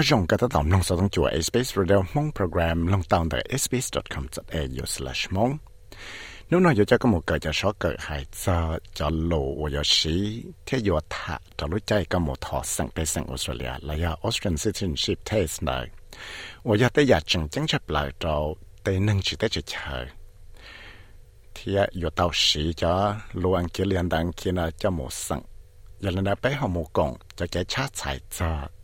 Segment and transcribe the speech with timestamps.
[0.00, 5.52] ก็จงก็ต้องน้องสตองจัว SBS Radio มงโปรแกรมลงตามแต่ sbs.com.au/mong
[6.50, 8.56] นู่นน่อยจะก็หมดเกิดจะชอเกิดหายจะ
[8.98, 10.16] จะโลวยชี
[10.64, 15.90] เที่ยวถะจะรู้ใจก็หมดถอดสังไปสังออสเตรเลียระยะออสเตรเลียซิทินชิพเทสเนอร์
[16.68, 18.36] วยาแต่อยากจังจังจะปล่อยเรา
[18.82, 19.98] แต่นึ่งชิแต่จะเชอ
[21.52, 22.94] เที่ยอยู่เตาสีจะ
[23.42, 25.40] ลวงเกลียนดังคีน่าจะหมดสัง
[26.02, 28.77] ย่าลืมไปหอมกงจะแกชาติใส่จะ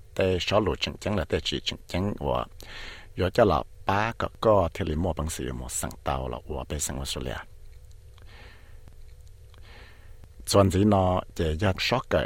[11.62, 12.22] อยากช็อกเกอ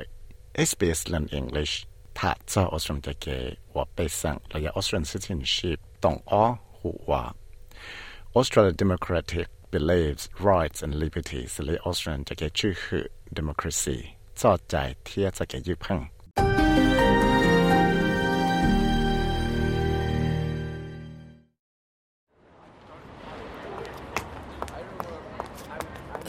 [0.69, 1.73] SBS Learn English
[2.17, 3.27] ถ้าจะออสเตรเลียจะเก
[3.75, 6.43] ว่าไปสั่งระยะ Australian citizenship ต้องอ้อ
[6.79, 7.11] หัว
[8.37, 13.03] Australia Democratic believes rights and liberties และ Australian จะเกชื่อคือ
[13.37, 13.97] democracy
[14.41, 15.99] จอใจเทียจะเกยืพัง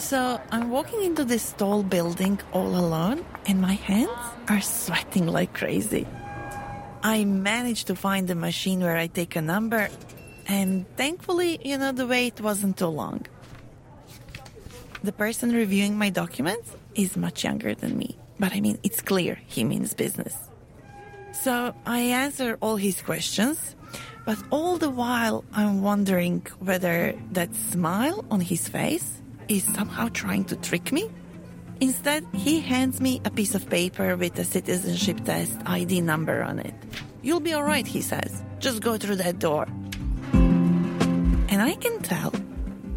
[0.10, 4.10] So I'm walking into this tall building all alone, and my hands
[4.48, 6.08] are sweating like crazy.
[7.04, 9.88] I managed to find the machine where I take a number,
[10.48, 13.28] and thankfully, you know, the wait wasn't too long.
[15.04, 19.38] The person reviewing my documents is much younger than me, but I mean, it's clear
[19.46, 20.36] he means business.
[21.34, 23.76] So I answer all his questions,
[24.26, 29.19] but all the while I'm wondering whether that smile on his face
[29.50, 31.09] is somehow trying to trick me.
[31.81, 36.59] Instead, he hands me a piece of paper with a citizenship test ID number on
[36.59, 36.73] it.
[37.22, 38.44] You'll be alright, he says.
[38.59, 39.67] Just go through that door.
[40.33, 42.31] And I can tell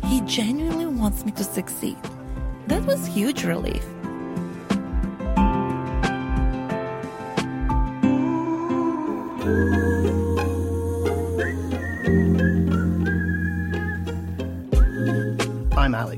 [0.04, 1.98] he genuinely wants me to succeed.
[2.66, 3.84] That was huge relief.
[9.44, 9.81] I'm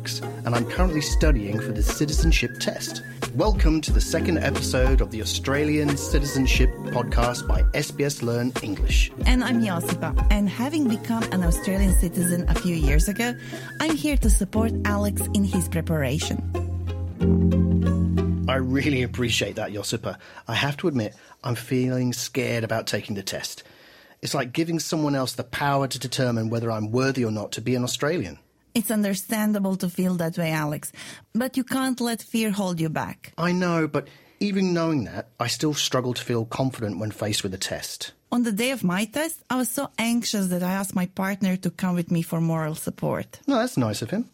[0.05, 3.03] And I'm currently studying for the citizenship test.
[3.35, 9.11] Welcome to the second episode of the Australian Citizenship Podcast by SBS Learn English.
[9.25, 13.35] And I'm Josipa, and having become an Australian citizen a few years ago,
[13.81, 16.37] I'm here to support Alex in his preparation.
[18.47, 20.19] I really appreciate that, Josipa.
[20.47, 23.63] I have to admit, I'm feeling scared about taking the test.
[24.21, 27.63] It's like giving someone else the power to determine whether I'm worthy or not to
[27.63, 28.39] be an Australian.
[28.75, 30.91] It's understandable to feel that way, Alex,
[31.33, 33.33] but you can't let fear hold you back.
[33.39, 34.09] I know, but
[34.41, 38.13] even knowing that, I still struggle to feel confident when faced with a test.
[38.33, 41.57] On the day of my test, I was so anxious that I asked my partner
[41.59, 43.39] to come with me for moral support.
[43.47, 44.29] No, that's nice of him.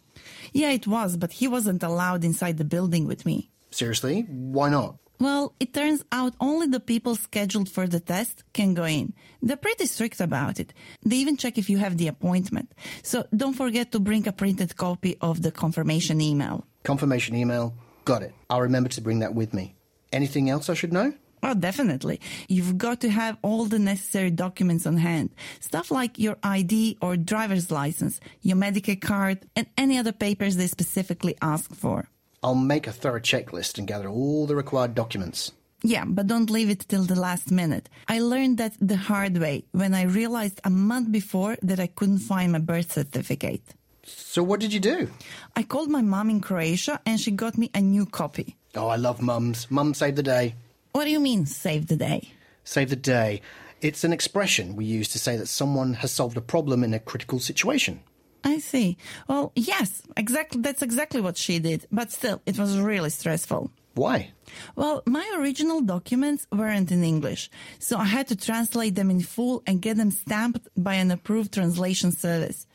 [0.53, 3.51] Yeah, it was, but he wasn't allowed inside the building with me.
[3.69, 4.23] Seriously?
[4.27, 4.95] Why not?
[5.21, 9.13] Well, it turns out only the people scheduled for the test can go in.
[9.43, 10.73] They're pretty strict about it.
[11.05, 12.73] They even check if you have the appointment.
[13.03, 16.65] So don't forget to bring a printed copy of the confirmation email.
[16.81, 17.75] Confirmation email.
[18.03, 18.33] Got it.
[18.49, 19.75] I'll remember to bring that with me.
[20.11, 21.13] Anything else I should know?
[21.43, 22.19] Oh, definitely.
[22.47, 25.29] You've got to have all the necessary documents on hand.
[25.59, 30.65] Stuff like your ID or driver's license, your Medicare card, and any other papers they
[30.65, 32.09] specifically ask for.
[32.43, 35.51] I'll make a thorough checklist and gather all the required documents.
[35.83, 37.89] Yeah, but don't leave it till the last minute.
[38.07, 42.19] I learned that the hard way when I realized a month before that I couldn't
[42.19, 43.63] find my birth certificate.
[44.03, 45.09] So, what did you do?
[45.55, 48.57] I called my mom in Croatia and she got me a new copy.
[48.75, 49.69] Oh, I love mums.
[49.69, 50.55] Mum saved the day.
[50.93, 52.31] What do you mean, save the day?
[52.63, 53.41] Save the day.
[53.81, 56.99] It's an expression we use to say that someone has solved a problem in a
[56.99, 58.01] critical situation.
[58.43, 58.97] I see.
[59.27, 60.61] Well, yes, exactly.
[60.61, 61.87] That's exactly what she did.
[61.91, 63.71] But still, it was really stressful.
[63.93, 64.31] Why?
[64.75, 69.63] Well, my original documents weren't in English, so I had to translate them in full
[69.67, 72.67] and get them stamped by an approved translation service.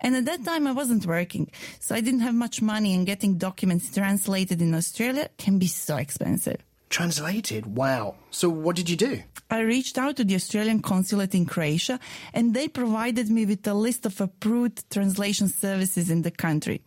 [0.00, 3.36] And at that time, I wasn't working, so I didn't have much money, and getting
[3.36, 6.62] documents translated in Australia can be so expensive.
[6.92, 7.74] Translated?
[7.74, 8.16] Wow.
[8.30, 9.22] So, what did you do?
[9.50, 11.98] I reached out to the Australian consulate in Croatia
[12.34, 16.82] and they provided me with a list of approved translation services in the country.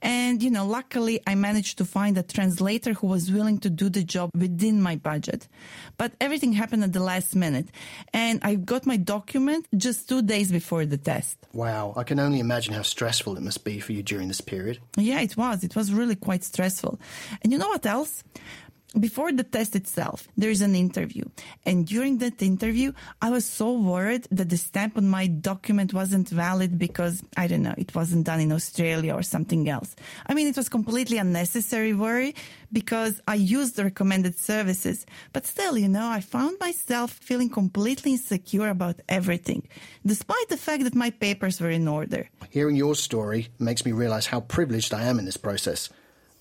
[0.00, 3.90] And, you know, luckily I managed to find a translator who was willing to do
[3.90, 5.46] the job within my budget.
[5.98, 7.68] But everything happened at the last minute
[8.14, 11.36] and I got my document just two days before the test.
[11.52, 11.92] Wow.
[11.98, 14.78] I can only imagine how stressful it must be for you during this period.
[14.96, 15.64] Yeah, it was.
[15.64, 16.98] It was really quite stressful.
[17.42, 18.24] And you know what else?
[18.98, 21.24] Before the test itself, there is an interview.
[21.64, 22.92] And during that interview,
[23.22, 27.62] I was so worried that the stamp on my document wasn't valid because, I don't
[27.62, 29.94] know, it wasn't done in Australia or something else.
[30.26, 32.34] I mean, it was completely unnecessary worry
[32.72, 35.06] because I used the recommended services.
[35.32, 39.68] But still, you know, I found myself feeling completely insecure about everything,
[40.04, 42.28] despite the fact that my papers were in order.
[42.50, 45.90] Hearing your story makes me realize how privileged I am in this process.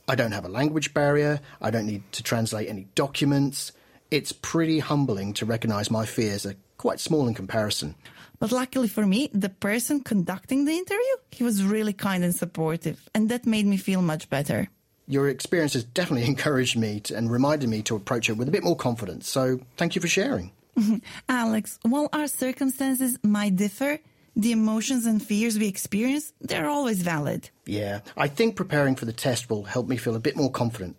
[0.10, 1.40] I don't have a language barrier.
[1.62, 3.72] I don't need to translate any documents.
[4.10, 7.94] It's pretty humbling to recognize my fears are quite small in comparison.
[8.40, 13.08] But luckily for me, the person conducting the interview, he was really kind and supportive,
[13.14, 14.70] and that made me feel much better.
[15.08, 18.52] Your experience has definitely encouraged me to, and reminded me to approach it with a
[18.52, 19.30] bit more confidence.
[19.30, 20.52] So thank you for sharing.
[21.30, 24.00] Alex, while our circumstances might differ,
[24.36, 27.50] the emotions and fears we experience, they're always valid.
[27.66, 30.96] Yeah, I think preparing for the test will help me feel a bit more confident.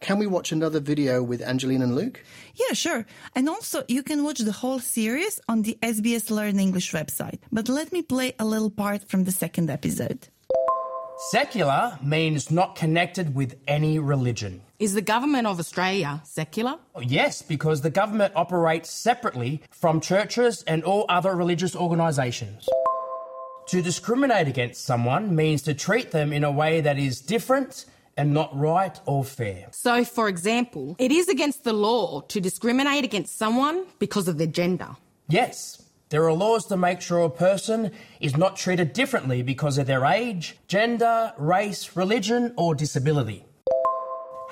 [0.00, 2.20] Can we watch another video with Angeline and Luke?
[2.56, 3.06] Yeah, sure.
[3.36, 7.38] And also, you can watch the whole series on the SBS Learn English website.
[7.52, 10.28] But let me play a little part from the second episode.
[11.30, 14.62] Secular means not connected with any religion.
[14.82, 16.76] Is the government of Australia secular?
[16.96, 22.68] Oh, yes, because the government operates separately from churches and all other religious organisations.
[23.68, 27.84] To discriminate against someone means to treat them in a way that is different
[28.16, 29.68] and not right or fair.
[29.70, 34.48] So, for example, it is against the law to discriminate against someone because of their
[34.48, 34.96] gender.
[35.28, 39.86] Yes, there are laws to make sure a person is not treated differently because of
[39.86, 43.44] their age, gender, race, religion, or disability.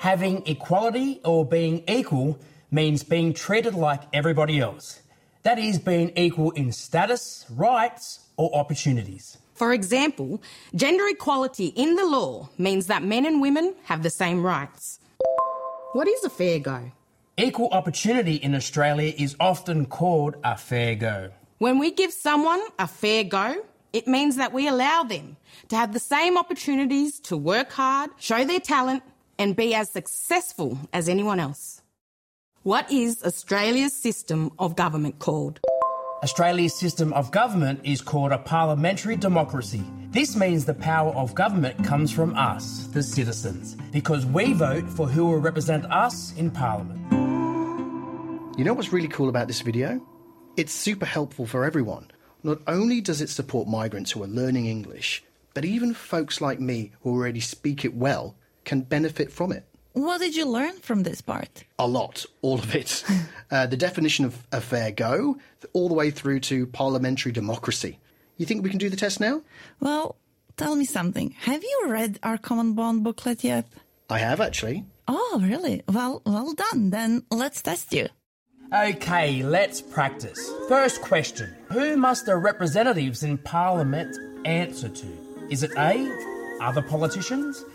[0.01, 2.39] Having equality or being equal
[2.71, 4.99] means being treated like everybody else.
[5.43, 9.37] That is, being equal in status, rights, or opportunities.
[9.53, 10.41] For example,
[10.73, 14.99] gender equality in the law means that men and women have the same rights.
[15.93, 16.91] What is a fair go?
[17.37, 21.29] Equal opportunity in Australia is often called a fair go.
[21.59, 23.63] When we give someone a fair go,
[23.93, 25.37] it means that we allow them
[25.69, 29.03] to have the same opportunities to work hard, show their talent,
[29.41, 31.81] and be as successful as anyone else.
[32.61, 35.59] What is Australia's system of government called?
[36.21, 39.83] Australia's system of government is called a parliamentary democracy.
[40.11, 45.07] This means the power of government comes from us, the citizens, because we vote for
[45.07, 47.01] who will represent us in Parliament.
[48.59, 49.99] You know what's really cool about this video?
[50.55, 52.11] It's super helpful for everyone.
[52.43, 55.23] Not only does it support migrants who are learning English,
[55.55, 58.35] but even folks like me who already speak it well
[58.65, 59.63] can benefit from it.
[59.93, 61.65] What did you learn from this part?
[61.77, 63.03] A lot, all of it.
[63.51, 65.37] uh, the definition of a fair go,
[65.73, 67.99] all the way through to parliamentary democracy.
[68.37, 69.41] You think we can do the test now?
[69.81, 70.15] Well,
[70.55, 71.35] tell me something.
[71.41, 73.65] Have you read our Common Bond booklet yet?
[74.09, 74.85] I have actually.
[75.07, 75.83] Oh, really?
[75.89, 76.89] Well, well done.
[76.89, 78.07] Then let's test you.
[78.73, 80.49] Okay, let's practice.
[80.69, 85.07] First question Who must the representatives in Parliament answer to?
[85.49, 86.09] Is it A,
[86.61, 87.65] other politicians,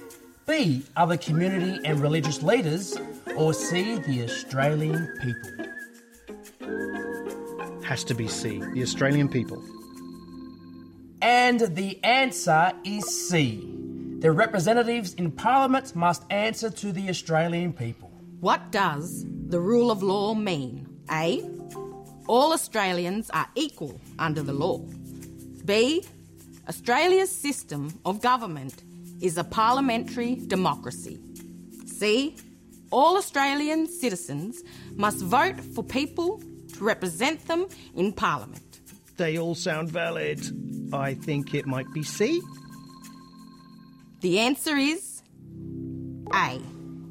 [0.46, 2.96] B, other community and religious leaders,
[3.36, 5.50] or C, the Australian people?
[7.82, 9.60] Has to be C, the Australian people.
[11.20, 13.60] And the answer is C.
[14.20, 18.12] The representatives in Parliament must answer to the Australian people.
[18.38, 20.86] What does the rule of law mean?
[21.10, 21.42] A.
[22.28, 24.78] All Australians are equal under the law.
[25.64, 26.04] B.
[26.68, 28.82] Australia's system of government
[29.20, 31.18] is a parliamentary democracy.
[31.86, 32.36] C.
[32.90, 34.62] All Australian citizens
[34.94, 36.42] must vote for people
[36.74, 38.80] to represent them in Parliament.
[39.16, 40.40] They all sound valid.
[40.92, 42.42] I think it might be C.
[44.20, 45.22] The answer is
[46.32, 46.60] A.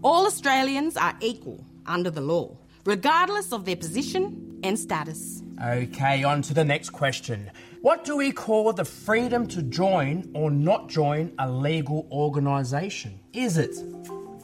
[0.01, 5.41] All Australians are equal under the law regardless of their position and status.
[5.63, 7.51] Okay, on to the next question.
[7.86, 13.20] What do we call the freedom to join or not join a legal organisation?
[13.32, 13.77] Is it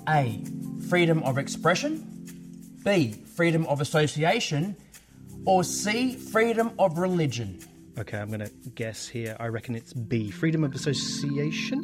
[0.08, 0.44] A.
[0.88, 2.06] Freedom of expression,
[2.86, 3.14] B.
[3.14, 4.78] Freedom of association,
[5.46, 6.14] or C.
[6.14, 7.58] Freedom of religion?
[7.98, 9.36] Okay, I'm going to guess here.
[9.40, 10.30] I reckon it's B.
[10.30, 11.82] Freedom of association?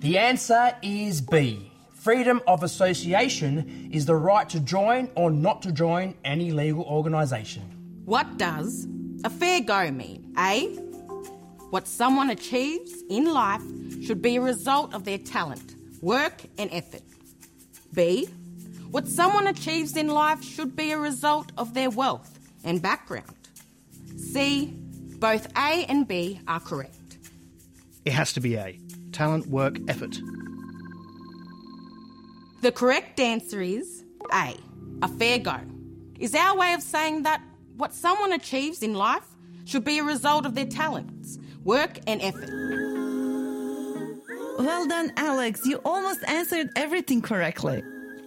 [0.00, 1.72] The answer is B.
[1.94, 7.62] Freedom of association is the right to join or not to join any legal organisation.
[8.04, 8.86] What does
[9.24, 10.32] a fair go mean?
[10.36, 10.66] A.
[10.66, 10.80] Eh?
[11.70, 13.62] What someone achieves in life
[14.02, 17.02] should be a result of their talent, work, and effort.
[17.94, 18.26] B.
[18.90, 23.36] What someone achieves in life should be a result of their wealth and background.
[24.16, 24.74] C.
[25.18, 27.18] Both A and B are correct.
[28.04, 28.78] It has to be A.
[29.12, 30.18] Talent, work, effort.
[32.62, 34.56] The correct answer is A,
[35.02, 35.58] a fair go.
[36.18, 37.40] Is our way of saying that
[37.76, 39.26] what someone achieves in life
[39.64, 42.50] should be a result of their talents, work, and effort.
[44.58, 45.64] Well done, Alex.
[45.64, 47.82] You almost answered everything correctly.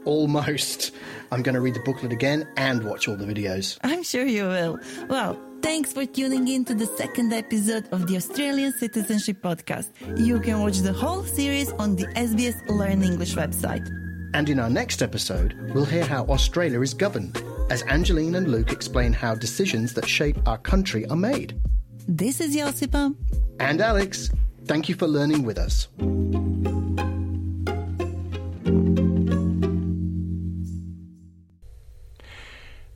[0.05, 0.91] Almost.
[1.31, 3.77] I'm going to read the booklet again and watch all the videos.
[3.83, 4.79] I'm sure you will.
[5.07, 9.91] Well, thanks for tuning in to the second episode of the Australian Citizenship Podcast.
[10.17, 13.87] You can watch the whole series on the SBS Learn English website.
[14.33, 18.71] And in our next episode, we'll hear how Australia is governed, as Angeline and Luke
[18.71, 21.59] explain how decisions that shape our country are made.
[22.07, 23.15] This is Josipa
[23.59, 24.29] And Alex.
[24.65, 25.87] Thank you for learning with us.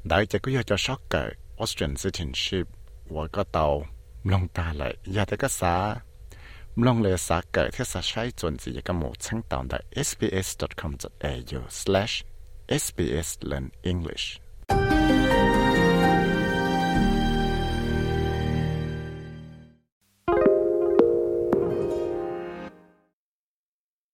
[0.04, 0.26] đại
[1.98, 2.68] citizenship
[3.10, 3.28] và
[9.96, 12.24] sbs.com.au slash
[12.68, 14.47] sbs learn English